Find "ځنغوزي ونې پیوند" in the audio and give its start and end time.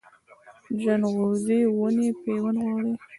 0.83-2.57